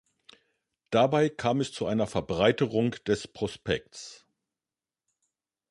[0.89, 4.25] Dabei kam es zu einer Verbreiterung des Prospekts.